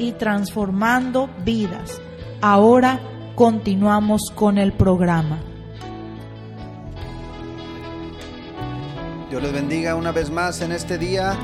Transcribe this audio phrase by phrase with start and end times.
[0.00, 2.00] y transformando vidas.
[2.40, 2.98] Ahora
[3.34, 5.38] continuamos con el programa.
[9.28, 11.36] Dios les bendiga una vez más en este día.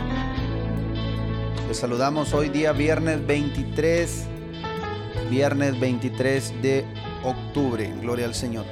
[1.68, 4.26] Les saludamos hoy día viernes 23,
[5.30, 6.84] viernes 23 de
[7.24, 7.92] octubre.
[8.00, 8.64] Gloria al Señor.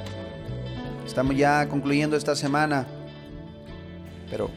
[1.05, 2.87] Estamos ya concluyendo esta semana,
[4.31, 4.49] pero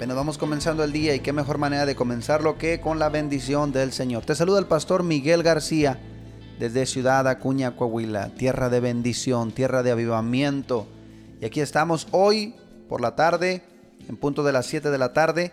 [0.00, 3.70] apenas vamos comenzando el día y qué mejor manera de comenzarlo que con la bendición
[3.70, 4.24] del Señor.
[4.24, 6.00] Te saluda el pastor Miguel García
[6.58, 10.86] desde Ciudad Acuña, Coahuila, tierra de bendición, tierra de avivamiento.
[11.42, 12.54] Y aquí estamos hoy
[12.88, 13.62] por la tarde
[14.08, 15.52] en punto de las 7 de la tarde,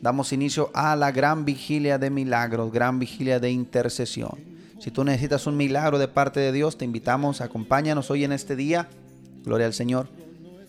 [0.00, 4.38] damos inicio a la gran vigilia de milagros, gran vigilia de intercesión.
[4.80, 8.56] Si tú necesitas un milagro de parte de Dios, te invitamos, acompáñanos hoy en este
[8.56, 8.88] día.
[9.44, 10.08] Gloria al Señor.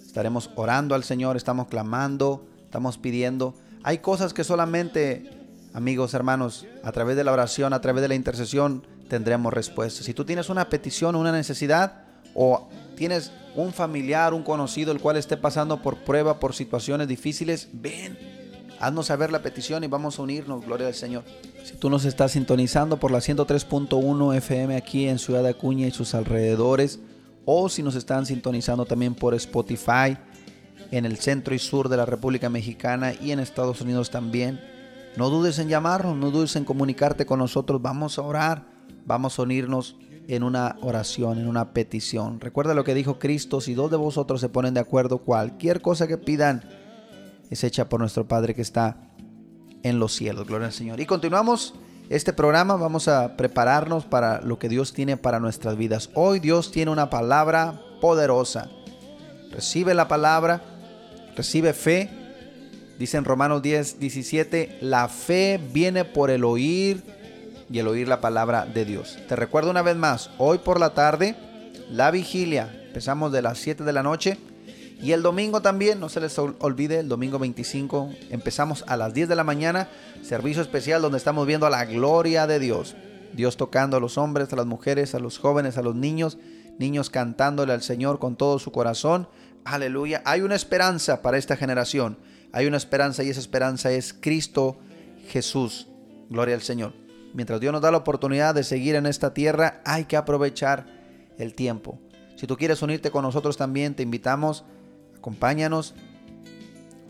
[0.05, 3.53] Estaremos orando al Señor, estamos clamando, estamos pidiendo.
[3.83, 5.29] Hay cosas que solamente,
[5.75, 10.07] amigos, hermanos, a través de la oración, a través de la intercesión, tendremos respuestas.
[10.07, 15.17] Si tú tienes una petición, una necesidad, o tienes un familiar, un conocido, el cual
[15.17, 18.17] esté pasando por prueba, por situaciones difíciles, ven,
[18.79, 21.25] haznos saber la petición y vamos a unirnos, gloria al Señor.
[21.63, 26.15] Si tú nos estás sintonizando por la 103.1 FM aquí en Ciudad Acuña y sus
[26.15, 27.01] alrededores,
[27.45, 30.17] o si nos están sintonizando también por Spotify
[30.93, 34.61] en el centro y sur de la República Mexicana y en Estados Unidos también,
[35.17, 38.67] no dudes en llamarnos, no dudes en comunicarte con nosotros, vamos a orar,
[39.03, 42.39] vamos a unirnos en una oración, en una petición.
[42.39, 46.07] Recuerda lo que dijo Cristo, si dos de vosotros se ponen de acuerdo, cualquier cosa
[46.07, 46.63] que pidan
[47.49, 49.09] es hecha por nuestro Padre que está
[49.81, 50.45] en los cielos.
[50.45, 50.99] Gloria al Señor.
[50.99, 51.73] Y continuamos
[52.09, 56.11] este programa, vamos a prepararnos para lo que Dios tiene para nuestras vidas.
[56.13, 58.69] Hoy Dios tiene una palabra poderosa.
[59.51, 60.72] Recibe la palabra,
[61.35, 62.09] recibe fe.
[62.99, 67.03] Dice en Romanos 10, 17, la fe viene por el oír
[67.69, 69.17] y el oír la palabra de Dios.
[69.27, 71.35] Te recuerdo una vez más, hoy por la tarde,
[71.89, 74.37] la vigilia, empezamos de las 7 de la noche.
[75.01, 79.27] Y el domingo también, no se les olvide, el domingo 25 empezamos a las 10
[79.27, 79.89] de la mañana,
[80.21, 82.95] servicio especial donde estamos viendo a la gloria de Dios.
[83.33, 86.37] Dios tocando a los hombres, a las mujeres, a los jóvenes, a los niños,
[86.79, 89.27] niños cantándole al Señor con todo su corazón.
[89.65, 90.21] Aleluya.
[90.25, 92.17] Hay una esperanza para esta generación.
[92.51, 94.77] Hay una esperanza y esa esperanza es Cristo
[95.29, 95.87] Jesús.
[96.29, 97.03] Gloria al Señor
[97.33, 100.85] mientras Dios nos da la oportunidad de seguir en esta tierra, hay que aprovechar
[101.37, 101.99] el tiempo.
[102.35, 104.63] Si tú quieres unirte con nosotros también, te invitamos,
[105.17, 105.95] acompáñanos,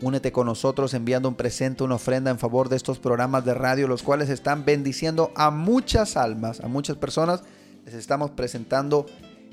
[0.02, 3.86] únete con nosotros enviando un presente, una ofrenda en favor de estos programas de radio,
[3.86, 7.42] los cuales están bendiciendo a muchas almas, a muchas personas.
[7.84, 9.06] Les estamos presentando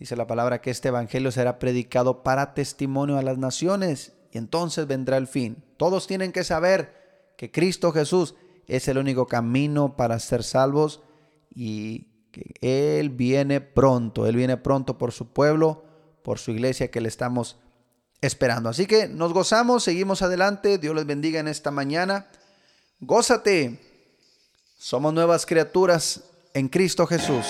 [0.03, 4.85] Dice la palabra que este evangelio será predicado para testimonio a las naciones y entonces
[4.85, 5.63] vendrá el fin.
[5.77, 8.35] Todos tienen que saber que Cristo Jesús
[8.67, 11.01] es el único camino para ser salvos
[11.55, 12.53] y que
[12.99, 15.85] Él viene pronto, Él viene pronto por su pueblo,
[16.21, 17.55] por su iglesia que le estamos
[18.19, 18.67] esperando.
[18.67, 22.27] Así que nos gozamos, seguimos adelante, Dios les bendiga en esta mañana.
[22.99, 23.79] Gózate,
[24.77, 27.45] somos nuevas criaturas en Cristo Jesús.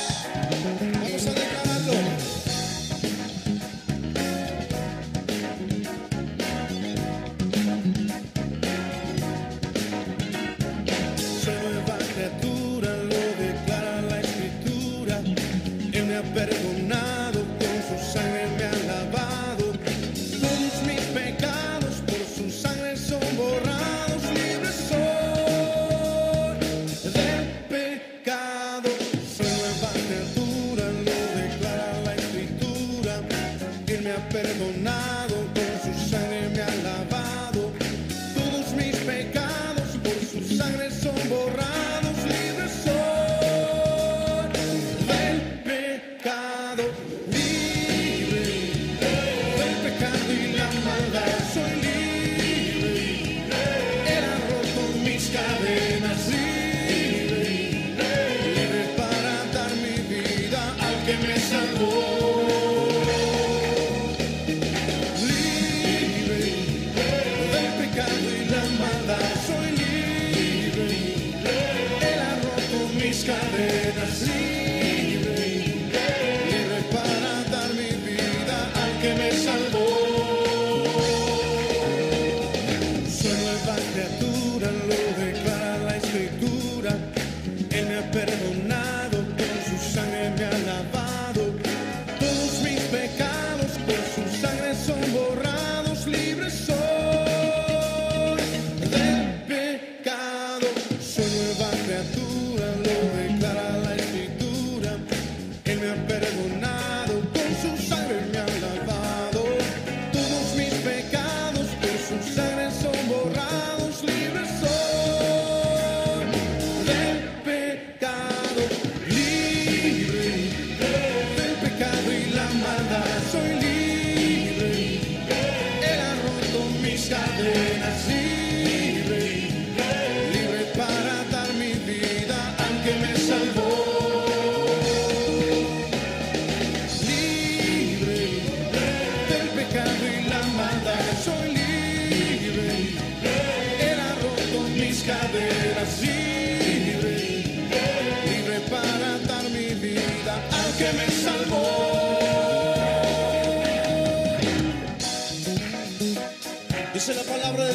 [83.76, 84.33] Dice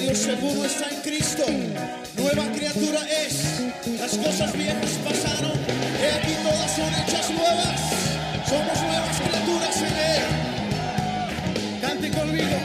[0.09, 1.45] Dios, seguro está en Cristo.
[2.17, 3.61] Nueva criatura es.
[4.01, 5.53] Las cosas viejas pasaron.
[6.01, 7.81] He aquí todas son hechas nuevas.
[8.49, 10.23] Somos nuevas criaturas en Él.
[11.83, 12.59] Cante conmigo.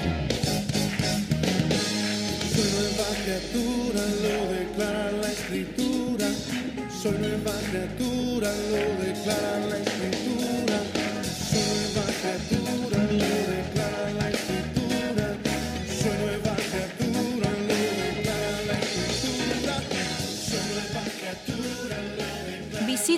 [2.53, 6.27] Soy nueva criatura, lo declara la escritura.
[7.01, 9.72] Soy nueva criatura, lo declara la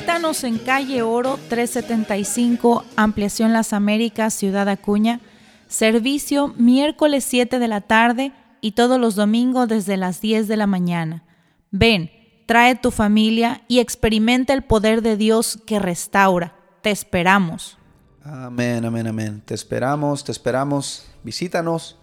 [0.06, 5.20] Visítanos en calle Oro 375, Ampliación Las Américas, Ciudad Acuña.
[5.68, 8.32] Servicio miércoles 7 de la tarde
[8.62, 11.24] y todos los domingos desde las 10 de la mañana.
[11.72, 12.12] Ven,
[12.46, 16.54] trae tu familia y experimenta el poder de Dios que restaura.
[16.84, 17.80] Te esperamos.
[18.24, 19.42] Amén, amén, amén.
[19.44, 21.08] Te esperamos, te esperamos.
[21.24, 21.98] Visítanos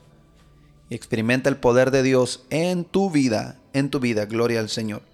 [0.91, 4.27] y experimenta el poder de Dios en tu vida, en tu vida.
[4.27, 5.12] Gloria al Señor.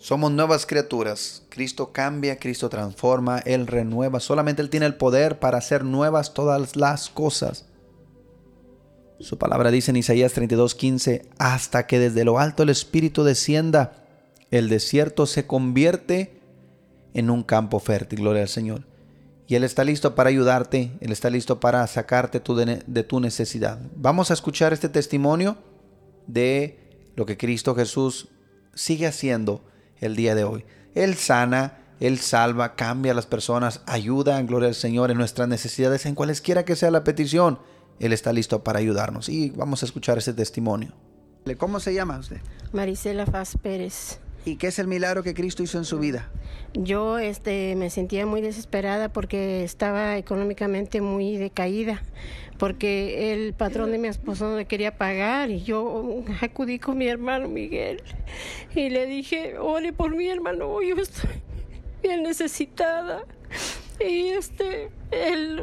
[0.00, 1.42] Somos nuevas criaturas.
[1.50, 4.18] Cristo cambia, Cristo transforma, Él renueva.
[4.18, 7.66] Solamente Él tiene el poder para hacer nuevas todas las cosas.
[9.18, 14.06] Su palabra dice en Isaías 32:15, hasta que desde lo alto el Espíritu descienda,
[14.50, 16.40] el desierto se convierte
[17.12, 18.20] en un campo fértil.
[18.20, 18.86] Gloria al Señor.
[19.48, 23.20] Y Él está listo para ayudarte, Él está listo para sacarte tu de, de tu
[23.20, 23.78] necesidad.
[23.96, 25.58] Vamos a escuchar este testimonio
[26.26, 26.78] de
[27.16, 28.28] lo que Cristo Jesús
[28.72, 29.62] sigue haciendo
[30.00, 30.64] el día de hoy.
[30.94, 36.06] Él sana, Él salva, cambia a las personas, ayuda, gloria al Señor, en nuestras necesidades,
[36.06, 37.58] en cualesquiera que sea la petición.
[37.98, 39.28] Él está listo para ayudarnos.
[39.28, 40.92] Y vamos a escuchar ese testimonio.
[41.58, 42.40] ¿Cómo se llama usted?
[42.72, 44.20] Marisela Faz Pérez.
[44.44, 46.30] ¿Y qué es el milagro que Cristo hizo en su vida?
[46.72, 52.02] Yo este, me sentía muy desesperada porque estaba económicamente muy decaída,
[52.58, 57.08] porque el patrón de mi esposo no le quería pagar y yo acudí con mi
[57.08, 58.02] hermano Miguel
[58.74, 61.30] y le dije, ore por mi hermano, yo estoy
[62.02, 63.24] bien necesitada.
[64.00, 65.60] Y este, él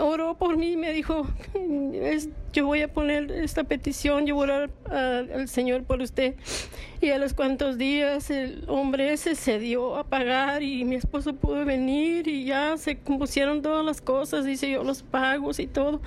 [0.00, 1.26] oró por mí y me dijo,
[2.52, 6.36] yo voy a poner esta petición, yo voy a orar al Señor por usted.
[7.02, 11.66] Y a los cuantos días el hombre se dio a pagar y mi esposo pudo
[11.66, 16.00] venir y ya se compusieron todas las cosas, dice yo los pagos y todo.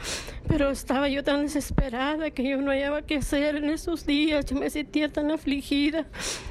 [0.47, 4.57] Pero estaba yo tan desesperada que yo no hallaba qué hacer en esos días, yo
[4.57, 6.07] me sentía tan afligida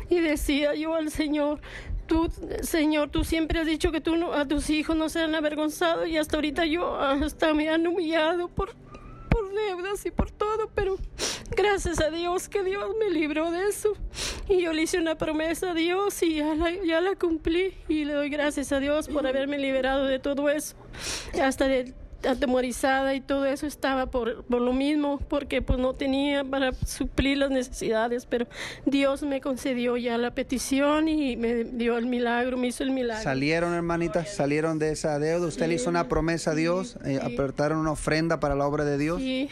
[0.08, 1.60] y decía yo al Señor,
[2.08, 2.28] tú,
[2.62, 6.36] Señor, tú siempre has dicho que tú a tus hijos no sean avergonzados y hasta
[6.36, 8.74] ahorita yo hasta me han humillado por,
[9.30, 10.96] por deudas y por todo, pero
[11.56, 13.92] gracias a Dios que Dios me libró de eso.
[14.48, 18.04] Y yo le hice una promesa a Dios y ya la, ya la cumplí y
[18.04, 20.74] le doy gracias a Dios por haberme liberado de todo eso,
[21.40, 26.44] hasta de atemorizada y todo eso estaba por, por, lo mismo, porque pues no tenía
[26.44, 28.46] para suplir las necesidades, pero
[28.86, 33.22] Dios me concedió ya la petición y me dio el milagro, me hizo el milagro.
[33.22, 34.34] ¿Salieron, hermanitas?
[34.34, 35.46] ¿Salieron de esa deuda?
[35.46, 36.96] ¿Usted le hizo una promesa a Dios?
[37.04, 39.20] Eh, ¿Apertaron una ofrenda para la obra de Dios?
[39.20, 39.48] Sí,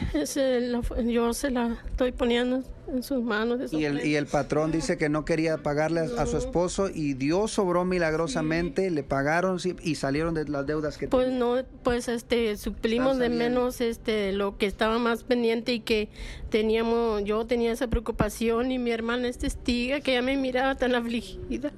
[1.04, 3.72] yo se la estoy poniendo en sus manos.
[3.72, 7.52] Y el, y el patrón dice que no quería pagarle a, su esposo y Dios
[7.52, 13.18] sobró milagrosamente, le pagaron y salieron de las deudas que Pues no, pues este, suplimos
[13.18, 16.08] de menos este, lo que estaba más pendiente y que
[16.50, 20.94] teníamos, yo tenía esa preocupación y mi hermana es testiga que ya me miraba tan
[20.94, 21.72] afligida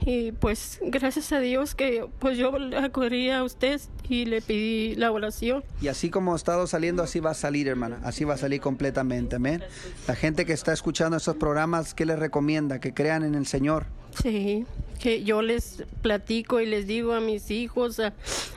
[0.00, 5.12] y pues gracias a Dios que pues yo acudí a usted y le pedí la
[5.12, 5.62] oración.
[5.82, 8.60] Y así como ha estado saliendo, así va a salir, hermana, así va a salir
[8.60, 9.62] completamente, amén.
[10.06, 12.80] La gente que está escuchando estos programas, ¿qué les recomienda?
[12.80, 13.84] Que crean en el Señor.
[14.22, 14.66] Sí,
[14.98, 18.12] que yo les platico y les digo a mis hijos, a,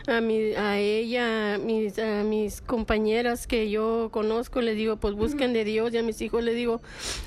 [0.08, 5.13] a, mi, a ella, a mis, a mis compañeras que yo conozco, les digo, pues
[5.13, 6.82] busquen de Dios y a mis hijos les digo,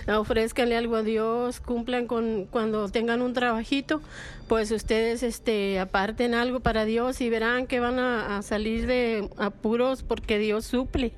[0.08, 4.00] ofrezcanle algo a Dios, cumplan con cuando tengan un trabajito,
[4.48, 10.02] pues ustedes este aparten algo para Dios y verán que van a, salir de apuros
[10.02, 11.12] porque Dios suple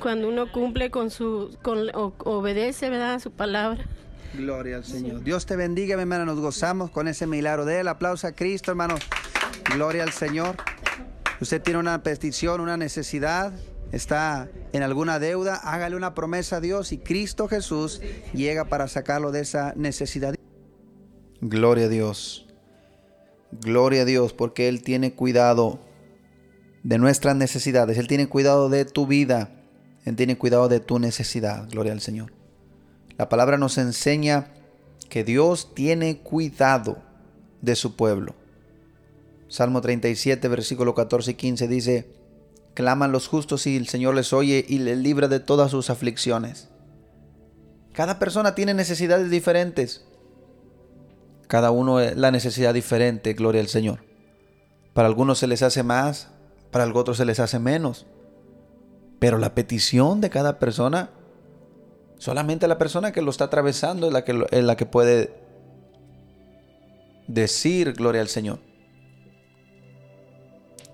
[0.00, 3.86] cuando uno cumple con su con obedece verdad su palabra
[4.34, 5.22] Gloria al Señor.
[5.22, 6.24] Dios te bendiga, mi hermana.
[6.24, 7.64] Nos gozamos con ese milagro.
[7.64, 8.96] De él aplauso a Cristo, hermano.
[9.74, 10.56] Gloria al Señor.
[11.40, 13.52] Usted tiene una petición, una necesidad,
[13.92, 18.00] está en alguna deuda, hágale una promesa a Dios y Cristo Jesús
[18.34, 20.34] llega para sacarlo de esa necesidad.
[21.40, 22.46] Gloria a Dios.
[23.52, 25.78] Gloria a Dios porque Él tiene cuidado
[26.82, 27.98] de nuestras necesidades.
[27.98, 29.50] Él tiene cuidado de tu vida.
[30.04, 31.68] Él tiene cuidado de tu necesidad.
[31.70, 32.32] Gloria al Señor.
[33.18, 34.46] La palabra nos enseña
[35.08, 36.98] que Dios tiene cuidado
[37.60, 38.34] de su pueblo.
[39.48, 42.10] Salmo 37, versículo 14 y 15 dice,
[42.74, 46.68] claman los justos y el Señor les oye y les libra de todas sus aflicciones.
[47.92, 50.04] Cada persona tiene necesidades diferentes.
[51.48, 54.04] Cada uno la necesidad diferente, gloria al Señor.
[54.92, 56.28] Para algunos se les hace más,
[56.70, 58.06] para otros se les hace menos.
[59.18, 61.10] Pero la petición de cada persona
[62.18, 65.32] Solamente la persona que lo está atravesando es la que, es la que puede
[67.28, 68.58] decir gloria al Señor.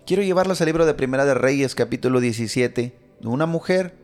[0.07, 3.95] Quiero llevarlos al libro de Primera de Reyes, capítulo 17, de una mujer,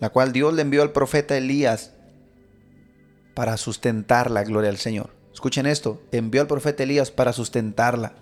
[0.00, 1.94] la cual Dios le envió al profeta Elías
[3.34, 5.10] para sustentarla, gloria al Señor.
[5.32, 8.12] Escuchen esto, envió al profeta Elías para sustentarla.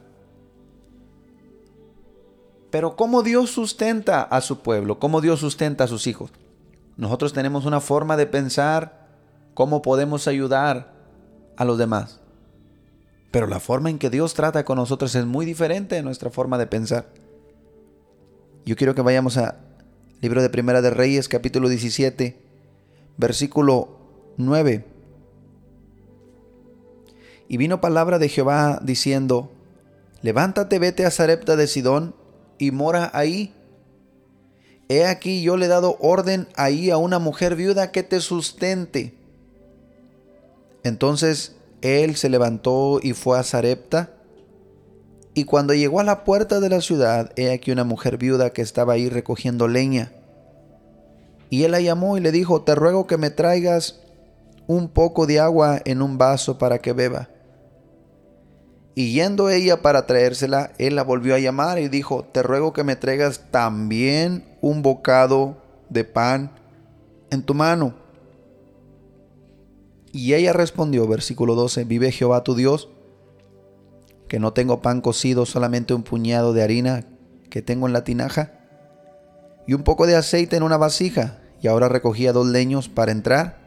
[2.71, 5.00] Pero ¿cómo Dios sustenta a su pueblo?
[5.00, 6.33] ¿Cómo Dios sustenta a sus hijos?
[6.96, 9.08] Nosotros tenemos una forma de pensar
[9.54, 10.92] cómo podemos ayudar
[11.56, 12.20] a los demás.
[13.30, 16.58] Pero la forma en que Dios trata con nosotros es muy diferente de nuestra forma
[16.58, 17.06] de pensar.
[18.64, 19.56] Yo quiero que vayamos a
[20.20, 22.40] libro de Primera de Reyes, capítulo 17,
[23.16, 23.99] versículo
[24.37, 24.84] 9.
[27.49, 29.50] Y vino palabra de Jehová diciendo,
[30.20, 32.14] Levántate, vete a Sarepta de Sidón
[32.58, 33.52] y mora ahí
[34.88, 39.14] He aquí yo le he dado orden ahí a una mujer viuda que te sustente.
[40.82, 44.10] Entonces él se levantó y fue a Sarepta.
[45.34, 48.62] Y cuando llegó a la puerta de la ciudad, he aquí una mujer viuda que
[48.62, 50.12] estaba ahí recogiendo leña.
[51.48, 54.00] Y él la llamó y le dijo, te ruego que me traigas
[54.66, 57.28] un poco de agua en un vaso para que beba.
[58.94, 62.84] Y yendo ella para traérsela, él la volvió a llamar y dijo, te ruego que
[62.84, 65.56] me traigas también un bocado
[65.88, 66.52] de pan
[67.30, 67.94] en tu mano.
[70.12, 72.90] Y ella respondió, versículo 12, vive Jehová tu Dios,
[74.28, 77.06] que no tengo pan cocido, solamente un puñado de harina
[77.49, 78.52] que tengo en la tinaja
[79.66, 81.38] y un poco de aceite en una vasija.
[81.61, 83.58] Y ahora recogía dos leños para entrar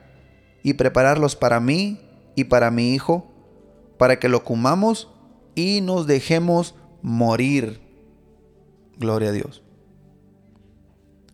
[0.63, 2.01] y prepararlos para mí
[2.35, 3.31] y para mi hijo,
[3.97, 5.14] para que lo comamos
[5.55, 7.81] y nos dejemos morir.
[8.97, 9.63] Gloria a Dios.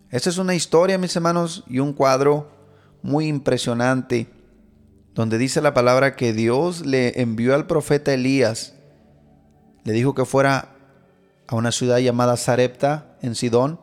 [0.09, 2.51] Esta es una historia, mis hermanos, y un cuadro
[3.01, 4.27] muy impresionante,
[5.13, 8.75] donde dice la palabra que Dios le envió al profeta Elías,
[9.83, 10.75] le dijo que fuera
[11.47, 13.79] a una ciudad llamada Sarepta, en Sidón,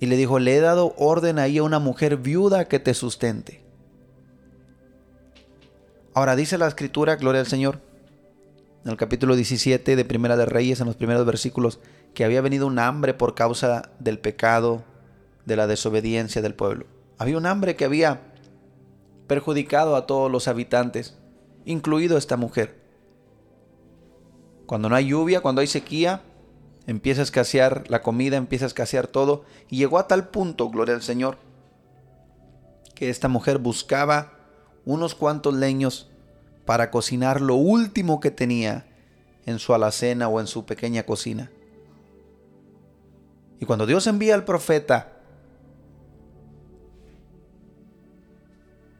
[0.00, 3.62] y le dijo, le he dado orden ahí a una mujer viuda que te sustente.
[6.14, 7.80] Ahora dice la escritura, gloria al Señor,
[8.84, 11.78] en el capítulo 17 de Primera de Reyes, en los primeros versículos,
[12.14, 14.82] que había venido un hambre por causa del pecado,
[15.46, 16.86] de la desobediencia del pueblo.
[17.18, 18.20] Había un hambre que había
[19.28, 21.16] perjudicado a todos los habitantes,
[21.64, 22.80] incluido esta mujer.
[24.66, 26.22] Cuando no hay lluvia, cuando hay sequía,
[26.86, 30.94] empieza a escasear la comida, empieza a escasear todo, y llegó a tal punto, gloria
[30.94, 31.38] al Señor,
[32.94, 34.38] que esta mujer buscaba
[34.84, 36.11] unos cuantos leños
[36.64, 38.86] para cocinar lo último que tenía
[39.46, 41.50] en su alacena o en su pequeña cocina.
[43.60, 45.12] Y cuando Dios envía al profeta,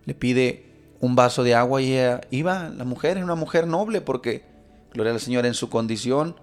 [0.04, 4.00] le pide un vaso de agua y ella iba, la mujer es una mujer noble
[4.00, 4.44] porque,
[4.92, 6.36] gloria al Señor, en su condición,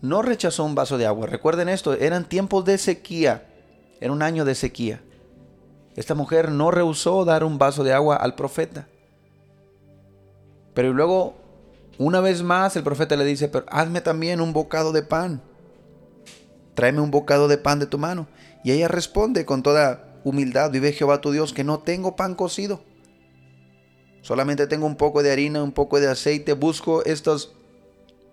[0.00, 1.26] no rechazó un vaso de agua.
[1.26, 3.46] Recuerden esto, eran tiempos de sequía,
[4.00, 5.02] era un año de sequía.
[5.96, 8.88] Esta mujer no rehusó dar un vaso de agua al profeta.
[10.74, 11.34] Pero luego,
[11.98, 15.42] una vez más, el profeta le dice, pero hazme también un bocado de pan.
[16.74, 18.28] Tráeme un bocado de pan de tu mano.
[18.64, 22.80] Y ella responde con toda humildad, vive Jehová tu Dios, que no tengo pan cocido.
[24.22, 26.52] Solamente tengo un poco de harina, un poco de aceite.
[26.52, 27.54] Busco estos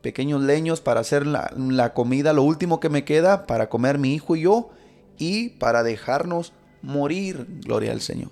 [0.01, 4.13] pequeños leños para hacer la, la, comida, lo último que me queda para comer mi
[4.13, 4.69] hijo y yo
[5.17, 8.31] y para dejarnos morir, gloria al Señor.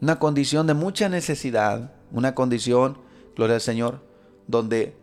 [0.00, 2.96] Una condición de mucha necesidad, una condición,
[3.36, 4.00] gloria al Señor,
[4.46, 4.96] donde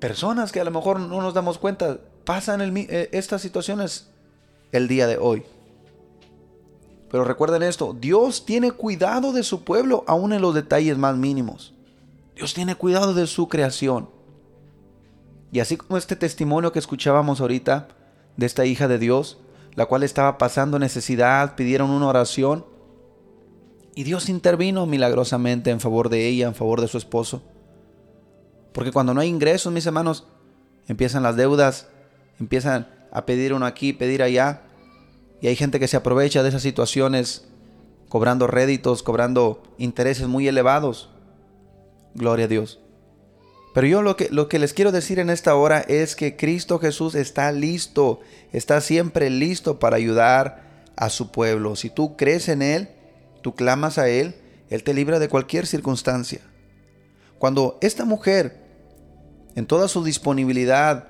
[0.00, 4.10] personas que a lo mejor no nos damos cuenta pasan eh, estas situaciones
[4.72, 5.44] el día de hoy.
[7.10, 11.72] Pero recuerden esto, Dios tiene cuidado de su pueblo aún en los detalles más mínimos.
[12.34, 14.10] Dios tiene cuidado de su creación.
[15.52, 17.88] Y así como este testimonio que escuchábamos ahorita
[18.36, 19.38] de esta hija de Dios,
[19.74, 22.66] la cual estaba pasando necesidad, pidieron una oración,
[23.98, 27.42] y Dios intervino milagrosamente en favor de ella, en favor de su esposo.
[28.72, 30.24] Porque cuando no hay ingresos, mis hermanos,
[30.86, 31.88] empiezan las deudas,
[32.38, 34.62] empiezan a pedir uno aquí, pedir allá.
[35.40, 37.48] Y hay gente que se aprovecha de esas situaciones
[38.08, 41.10] cobrando réditos, cobrando intereses muy elevados.
[42.14, 42.78] Gloria a Dios.
[43.74, 46.78] Pero yo lo que, lo que les quiero decir en esta hora es que Cristo
[46.78, 48.20] Jesús está listo,
[48.52, 51.74] está siempre listo para ayudar a su pueblo.
[51.74, 52.90] Si tú crees en Él,
[53.48, 54.34] tú clamas a Él,
[54.68, 56.42] Él te libra de cualquier circunstancia.
[57.38, 58.60] Cuando esta mujer,
[59.54, 61.08] en toda su disponibilidad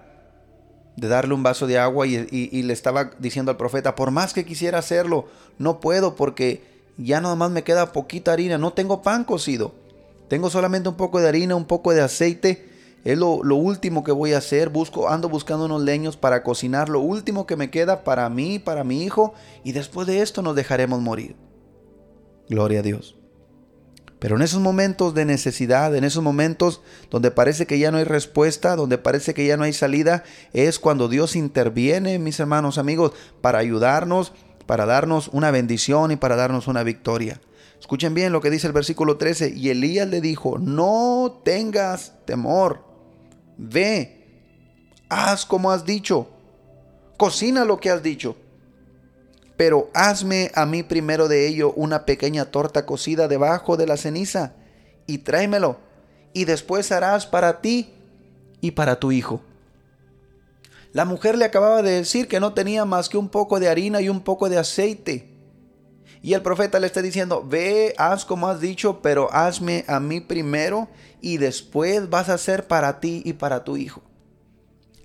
[0.94, 4.44] de darle un vaso de agua y, le estaba diciendo al profeta, por más que
[4.44, 5.27] quisiera hacerlo,
[5.59, 6.62] no puedo porque
[6.96, 9.74] ya nada más me queda poquita harina, no tengo pan cocido,
[10.29, 12.68] tengo solamente un poco de harina, un poco de aceite,
[13.05, 14.68] es lo, lo, último que voy a hacer.
[14.68, 18.85] Busco, ando buscando unos leños para cocinar lo último que me queda para mí, para
[18.85, 21.47] mi hijo, y después de esto nos dejaremos morir.
[22.48, 23.16] Gloria a Dios.
[24.18, 26.80] Pero en esos momentos de necesidad, en esos momentos
[27.11, 30.78] donde parece que ya no hay respuesta, donde parece que ya no hay salida, es
[30.80, 34.32] cuando Dios interviene, mis hermanos amigos, para ayudarnos,
[34.66, 37.40] para darnos una bendición y para darnos una victoria.
[37.78, 39.50] Escuchen bien lo que dice el versículo 13.
[39.54, 42.82] Y Elías le dijo, no tengas temor,
[43.56, 44.50] ve,
[45.08, 46.28] haz como has dicho,
[47.16, 48.37] cocina lo que has dicho
[49.59, 54.53] pero hazme a mí primero de ello una pequeña torta cocida debajo de la ceniza
[55.05, 55.81] y tráemelo,
[56.33, 57.92] y después harás para ti
[58.61, 59.42] y para tu hijo.
[60.92, 64.01] La mujer le acababa de decir que no tenía más que un poco de harina
[64.01, 65.29] y un poco de aceite.
[66.23, 70.21] Y el profeta le está diciendo, ve, haz como has dicho, pero hazme a mí
[70.21, 70.87] primero
[71.21, 74.03] y después vas a hacer para ti y para tu hijo.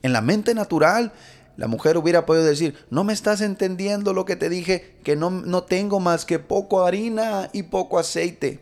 [0.03, 1.11] En la mente natural,
[1.55, 5.29] la mujer hubiera podido decir, no me estás entendiendo lo que te dije, que no,
[5.29, 8.59] no tengo más que poco harina y poco aceite.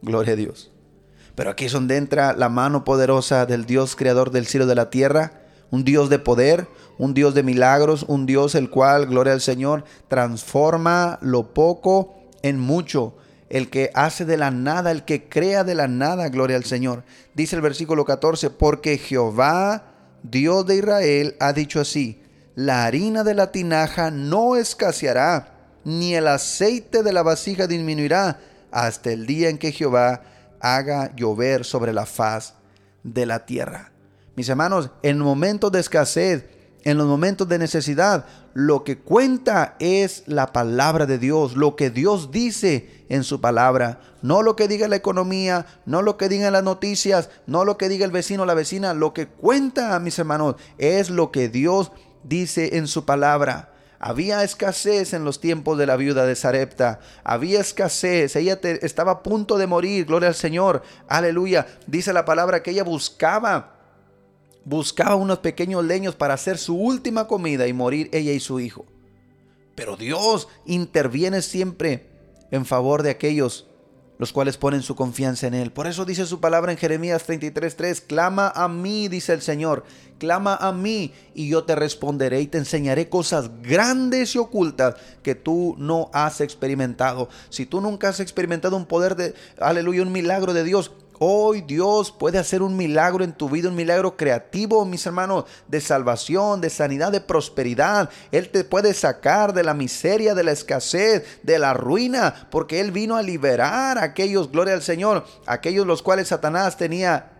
[0.00, 0.70] Gloria a Dios.
[1.34, 4.74] Pero aquí es donde entra la mano poderosa del Dios creador del cielo y de
[4.74, 6.66] la tierra, un Dios de poder,
[6.98, 12.58] un Dios de milagros, un Dios el cual, gloria al Señor, transforma lo poco en
[12.58, 13.16] mucho.
[13.48, 17.04] El que hace de la nada, el que crea de la nada, gloria al Señor.
[17.34, 19.91] Dice el versículo 14, porque Jehová,
[20.22, 22.22] Dios de Israel, ha dicho así,
[22.54, 25.48] la harina de la tinaja no escaseará,
[25.84, 28.38] ni el aceite de la vasija disminuirá,
[28.70, 30.22] hasta el día en que Jehová
[30.60, 32.54] haga llover sobre la faz
[33.02, 33.92] de la tierra.
[34.36, 36.44] Mis hermanos, en momentos de escasez,
[36.84, 41.90] en los momentos de necesidad, lo que cuenta es la palabra de Dios, lo que
[41.90, 46.52] Dios dice en su palabra, no lo que diga la economía, no lo que digan
[46.52, 50.18] las noticias, no lo que diga el vecino o la vecina, lo que cuenta, mis
[50.18, 51.92] hermanos, es lo que Dios
[52.24, 53.72] dice en su palabra.
[54.04, 56.98] Había escasez en los tiempos de la viuda de Sarepta.
[57.22, 58.34] Había escasez.
[58.34, 60.06] Ella estaba a punto de morir.
[60.06, 60.82] Gloria al Señor.
[61.06, 61.68] Aleluya.
[61.86, 63.71] Dice la palabra que ella buscaba
[64.64, 68.86] buscaba unos pequeños leños para hacer su última comida y morir ella y su hijo.
[69.74, 72.06] Pero Dios interviene siempre
[72.50, 73.66] en favor de aquellos
[74.22, 75.72] los cuales ponen su confianza en Él.
[75.72, 79.82] Por eso dice su palabra en Jeremías 33:3, clama a mí, dice el Señor,
[80.18, 84.94] clama a mí y yo te responderé y te enseñaré cosas grandes y ocultas
[85.24, 87.28] que tú no has experimentado.
[87.50, 90.92] Si tú nunca has experimentado un poder de, aleluya, un milagro de Dios,
[91.24, 95.80] Hoy Dios puede hacer un milagro en tu vida, un milagro creativo, mis hermanos, de
[95.80, 98.10] salvación, de sanidad, de prosperidad.
[98.32, 102.90] Él te puede sacar de la miseria, de la escasez, de la ruina, porque Él
[102.90, 107.30] vino a liberar a aquellos, gloria al Señor, aquellos los cuales Satanás tenía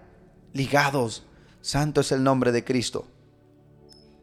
[0.52, 1.26] ligados.
[1.60, 3.08] Santo es el nombre de Cristo.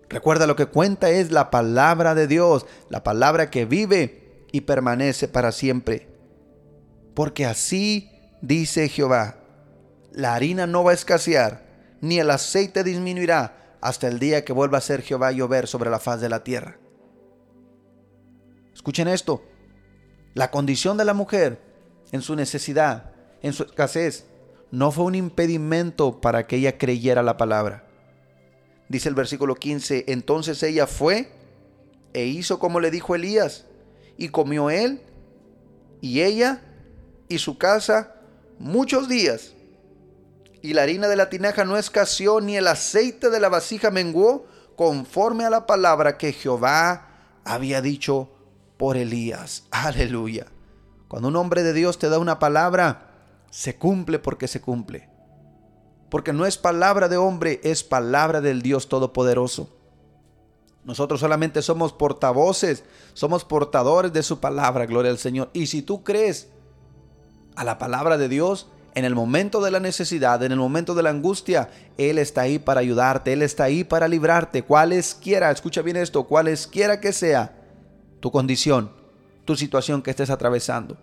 [0.08, 5.28] Recuerda lo que cuenta es la palabra de Dios, la palabra que vive y permanece
[5.28, 6.08] para siempre.
[7.14, 8.10] Porque así
[8.42, 9.39] dice Jehová,
[10.14, 11.66] la harina no va a escasear,
[12.02, 16.00] ni el aceite disminuirá hasta el día que vuelva a ser Jehová llover sobre la
[16.00, 16.78] faz de la tierra.
[18.74, 19.44] Escuchen esto,
[20.34, 21.60] la condición de la mujer
[22.12, 24.26] en su necesidad, en su escasez,
[24.72, 27.86] no fue un impedimento para que ella creyera la palabra.
[28.88, 31.32] Dice el versículo 15, entonces ella fue
[32.14, 33.66] e hizo como le dijo Elías,
[34.18, 35.02] y comió él
[36.02, 36.62] y ella
[37.28, 38.16] y su casa
[38.58, 39.54] muchos días
[40.62, 44.46] y la harina de la tinaja no escaseó, ni el aceite de la vasija menguó,
[44.76, 47.08] conforme a la palabra que Jehová
[47.44, 48.30] había dicho
[48.78, 49.64] por Elías.
[49.72, 50.48] Aleluya.
[51.08, 53.10] Cuando un hombre de Dios te da una palabra,
[53.50, 55.10] se cumple porque se cumple.
[56.10, 59.70] Porque no es palabra de hombre, es palabra del Dios Todopoderoso.
[60.84, 65.50] Nosotros solamente somos portavoces, somos portadores de su palabra, gloria al Señor.
[65.54, 66.50] Y si tú crees
[67.56, 71.04] a la palabra de Dios, en el momento de la necesidad, en el momento de
[71.04, 75.98] la angustia, Él está ahí para ayudarte, Él está ahí para librarte, cualesquiera, escucha bien
[75.98, 77.54] esto, cualesquiera que sea
[78.20, 78.92] tu condición,
[79.46, 80.98] tu situación que estés atravesando.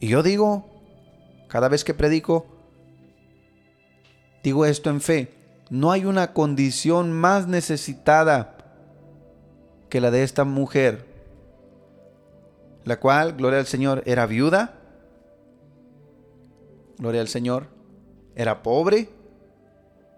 [0.00, 0.66] Y yo digo,
[1.48, 2.46] cada vez que predico,
[4.42, 5.34] digo esto en fe,
[5.70, 8.56] no hay una condición más necesitada
[9.88, 11.06] que la de esta mujer,
[12.84, 14.75] la cual, gloria al Señor, era viuda,
[16.98, 17.68] gloria al Señor,
[18.34, 19.08] era pobre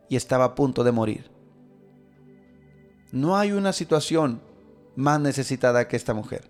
[0.08, 1.30] y estaba a punto de morir.
[3.12, 4.40] No hay una situación
[4.96, 6.44] más necesitada que esta mujer.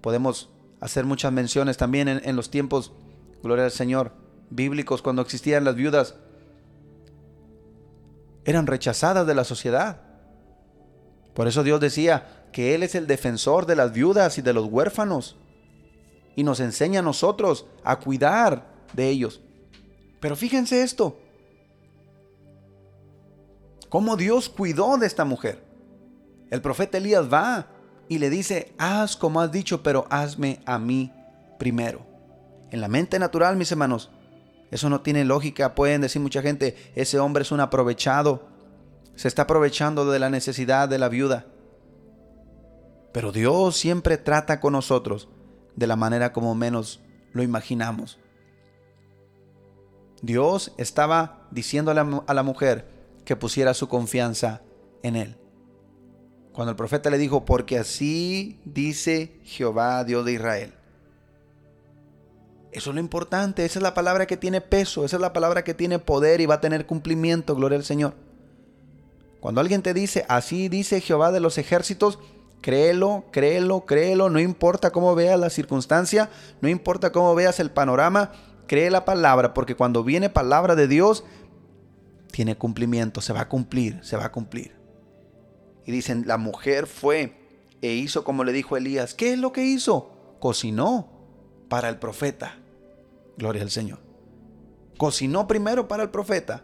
[0.00, 2.92] podemos hacer muchas menciones también en, en los tiempos,
[3.42, 4.12] gloria al Señor,
[4.50, 6.16] bíblicos, cuando existían las viudas,
[8.44, 10.00] eran rechazadas de la sociedad.
[11.34, 14.66] Por eso Dios decía que Él es el defensor de las viudas y de los
[14.66, 15.36] huérfanos
[16.36, 19.40] y nos enseña a nosotros a cuidar de ellos.
[20.20, 21.18] Pero fíjense esto,
[23.88, 25.62] cómo Dios cuidó de esta mujer.
[26.50, 27.66] El profeta Elías va
[28.08, 31.12] y le dice, haz como has dicho, pero hazme a mí
[31.58, 32.06] primero.
[32.70, 34.10] En la mente natural, mis hermanos,
[34.70, 35.74] eso no tiene lógica.
[35.74, 38.48] Pueden decir mucha gente, ese hombre es un aprovechado.
[39.14, 41.46] Se está aprovechando de la necesidad de la viuda.
[43.12, 45.28] Pero Dios siempre trata con nosotros
[45.76, 47.00] de la manera como menos
[47.32, 48.18] lo imaginamos.
[50.22, 51.94] Dios estaba diciendo a
[52.34, 52.86] la, mujer
[53.24, 54.62] que pusiera su confianza
[55.02, 55.36] en él.
[56.52, 60.74] Cuando el profeta le dijo, porque así dice Jehová, Dios de Israel.
[62.70, 65.64] Eso es lo importante, esa es la palabra que tiene peso, esa es la palabra
[65.64, 68.14] que tiene poder y va a tener cumplimiento, gloria al Señor.
[69.40, 72.20] Cuando alguien te dice, así dice Jehová de los ejércitos,
[72.62, 78.32] Créelo, créelo, créelo, no importa cómo veas la circunstancia, no importa cómo veas el panorama,
[78.66, 81.24] cree la palabra, porque cuando viene palabra de Dios,
[82.30, 84.74] tiene cumplimiento, se va a cumplir, se va a cumplir.
[85.84, 87.36] Y dicen, la mujer fue
[87.82, 89.12] e hizo como le dijo Elías.
[89.12, 90.36] ¿Qué es lo que hizo?
[90.40, 91.10] Cocinó
[91.68, 92.56] para el profeta.
[93.36, 93.98] Gloria al Señor.
[94.96, 96.62] Cocinó primero para el profeta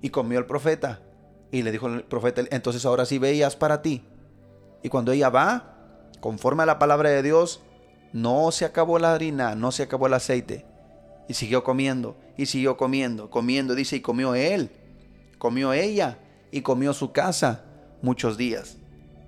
[0.00, 1.02] y comió el profeta.
[1.50, 4.04] Y le dijo el profeta, entonces ahora sí veías para ti.
[4.82, 5.76] Y cuando ella va,
[6.20, 7.62] conforme a la palabra de Dios,
[8.12, 10.66] no se acabó la harina, no se acabó el aceite.
[11.28, 14.70] Y siguió comiendo, y siguió comiendo, comiendo, dice, y comió él,
[15.38, 16.18] comió ella,
[16.50, 17.64] y comió su casa
[18.02, 18.76] muchos días.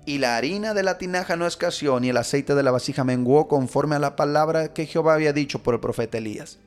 [0.05, 3.47] Y la harina de la tinaja no escaseó, ni el aceite de la vasija menguó
[3.47, 6.59] conforme a la palabra que Jehová había dicho por el profeta Elías.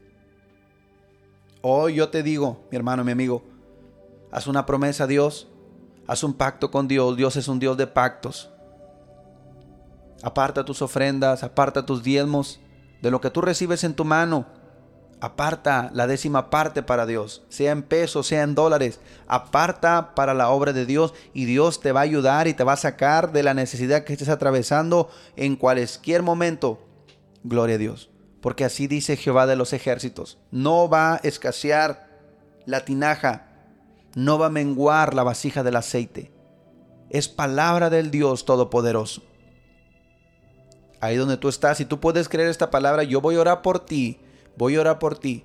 [1.63, 3.45] Hoy yo te digo, mi hermano, mi amigo,
[4.33, 5.49] haz una promesa a Dios,
[6.09, 8.51] haz un pacto con Dios, Dios es un Dios de pactos.
[10.23, 12.61] Aparta tus ofrendas, aparta tus diezmos
[13.03, 14.47] de lo que tú recibes en tu mano.
[15.21, 19.01] Aparta la décima parte para Dios, sea en pesos, sea en dólares.
[19.27, 22.75] Aparta para la obra de Dios y Dios te va a ayudar y te va
[22.75, 26.81] a sacar de la necesidad que estés atravesando en cualquier momento.
[27.43, 28.11] Gloria a Dios.
[28.41, 30.39] Porque así dice Jehová de los ejércitos.
[30.53, 32.09] No va a escasear
[32.65, 33.49] la tinaja,
[34.15, 36.31] no va a menguar la vasija del aceite.
[37.11, 39.23] Es palabra del Dios Todopoderoso
[41.01, 43.85] ahí donde tú estás, y tú puedes creer esta palabra, yo voy a orar por
[43.85, 44.21] ti,
[44.57, 45.45] voy a orar por ti.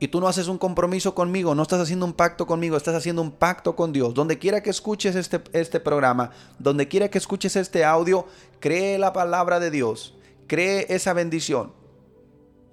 [0.00, 3.20] Y tú no haces un compromiso conmigo, no estás haciendo un pacto conmigo, estás haciendo
[3.20, 4.14] un pacto con Dios.
[4.14, 8.26] Donde quiera que escuches este, este programa, donde quiera que escuches este audio,
[8.60, 10.14] cree la palabra de Dios,
[10.46, 11.72] cree esa bendición.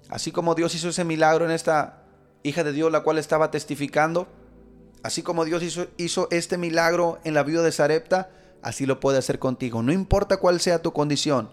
[0.08, 2.04] Así como Dios hizo ese milagro en esta
[2.44, 4.28] hija de Dios, la cual estaba testificando,
[5.02, 8.30] así como Dios hizo, hizo este milagro en la viuda de Sarepta,
[8.62, 9.82] así lo puede hacer contigo.
[9.82, 11.48] No importa cuál sea tu condición,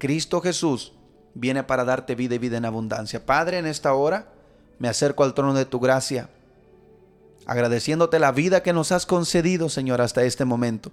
[0.00, 0.94] Cristo Jesús
[1.34, 3.24] viene para darte vida y vida en abundancia.
[3.24, 4.32] Padre, en esta hora
[4.78, 6.30] me acerco al trono de tu gracia,
[7.46, 10.90] agradeciéndote la vida que nos has concedido, Señor, hasta este momento.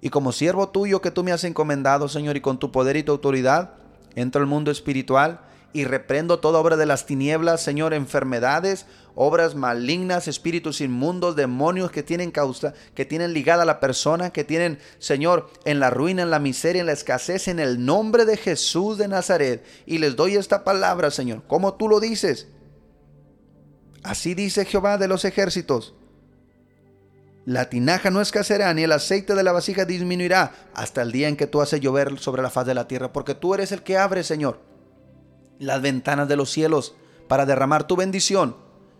[0.00, 3.02] Y como siervo tuyo que tú me has encomendado, Señor, y con tu poder y
[3.02, 3.74] tu autoridad,
[4.14, 5.40] entro al mundo espiritual
[5.74, 12.04] y reprendo toda obra de las tinieblas, Señor, enfermedades, obras malignas, espíritus inmundos, demonios que
[12.04, 16.30] tienen causa, que tienen ligada a la persona, que tienen, Señor, en la ruina, en
[16.30, 19.64] la miseria, en la escasez, en el nombre de Jesús de Nazaret.
[19.84, 22.46] Y les doy esta palabra, Señor, como tú lo dices.
[24.04, 25.94] Así dice Jehová de los ejércitos.
[27.46, 31.36] La tinaja no escaseará, ni el aceite de la vasija disminuirá hasta el día en
[31.36, 33.98] que tú haces llover sobre la faz de la tierra, porque tú eres el que
[33.98, 34.73] abre, Señor,
[35.58, 36.94] las ventanas de los cielos
[37.28, 38.56] para derramar tu bendición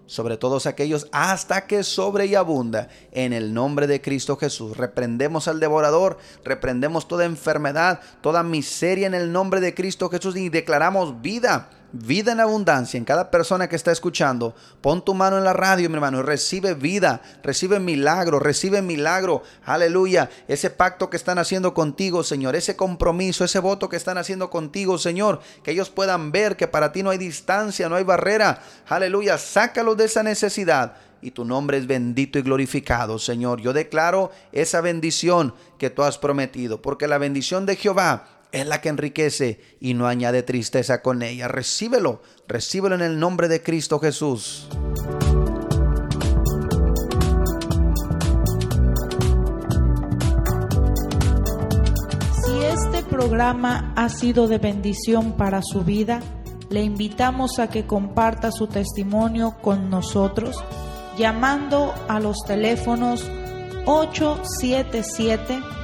[0.07, 4.77] sobre todos aquellos hasta que sobre y abunda en el nombre de Cristo Jesús.
[4.77, 10.49] Reprendemos al devorador, reprendemos toda enfermedad, toda miseria en el nombre de Cristo Jesús y
[10.49, 14.55] declaramos vida vida en abundancia en cada persona que está escuchando.
[14.81, 19.43] Pon tu mano en la radio, mi hermano, y recibe vida, recibe milagro, recibe milagro.
[19.65, 20.29] Aleluya.
[20.49, 24.99] Ese pacto que están haciendo contigo, Señor, ese compromiso, ese voto que están haciendo contigo,
[24.99, 28.61] Señor, que ellos puedan ver que para ti no hay distancia, no hay barrera.
[28.89, 29.39] Aleluya.
[29.39, 33.61] Sácalos de esa necesidad y tu nombre es bendito y glorificado, Señor.
[33.63, 38.81] Yo declaro esa bendición que tú has prometido, porque la bendición de Jehová es la
[38.81, 41.49] que enriquece y no añade tristeza con ella.
[41.49, 44.69] Recíbelo, recíbelo en el nombre de Cristo Jesús.
[52.45, 56.21] Si este programa ha sido de bendición para su vida,
[56.71, 60.62] le invitamos a que comparta su testimonio con nosotros
[61.19, 63.29] llamando a los teléfonos
[63.87, 65.84] 877